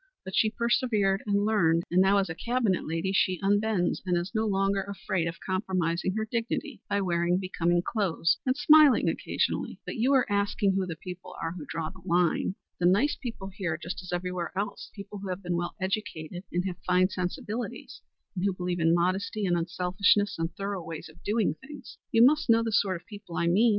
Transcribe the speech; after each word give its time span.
But 0.25 0.35
she 0.35 0.49
persevered 0.49 1.21
and 1.27 1.45
learned, 1.45 1.83
and 1.91 2.01
now 2.01 2.17
as 2.17 2.27
a 2.27 2.33
Cabinet 2.33 2.87
lady 2.87 3.11
she 3.13 3.39
unbends, 3.43 4.01
and 4.03 4.17
is 4.17 4.33
no 4.33 4.47
longer 4.47 4.81
afraid 4.81 5.27
of 5.27 5.37
compromising 5.45 6.15
her 6.15 6.25
dignity 6.25 6.81
by 6.89 7.01
wearing 7.01 7.37
becoming 7.37 7.83
clothes 7.85 8.39
and 8.43 8.57
smiling 8.57 9.07
occasionally. 9.07 9.79
But 9.85 9.97
you 9.97 10.09
were 10.09 10.25
asking 10.27 10.73
who 10.73 10.87
the 10.87 10.95
people 10.95 11.35
are 11.39 11.51
who 11.51 11.67
draw 11.69 11.91
the 11.91 12.01
line. 12.03 12.55
The 12.79 12.87
nice 12.87 13.15
people 13.15 13.49
here 13.49 13.77
just 13.77 14.01
as 14.01 14.11
everywhere 14.11 14.51
else; 14.57 14.89
the 14.91 15.03
people 15.03 15.19
who 15.19 15.29
have 15.29 15.43
been 15.43 15.55
well 15.55 15.75
educated 15.79 16.45
and 16.51 16.65
have 16.65 16.79
fine 16.79 17.09
sensibilities, 17.09 18.01
and 18.35 18.43
who 18.43 18.53
believe 18.55 18.79
in 18.79 18.95
modesty, 18.95 19.45
and 19.45 19.55
unselfishness 19.55 20.39
and 20.39 20.51
thorough 20.55 20.83
ways 20.83 21.09
of 21.09 21.21
doing 21.21 21.53
things. 21.53 21.99
You 22.11 22.25
must 22.25 22.49
know 22.49 22.63
the 22.63 22.71
sort 22.71 22.99
of 22.99 23.05
people 23.05 23.35
I 23.37 23.45
mean. 23.45 23.69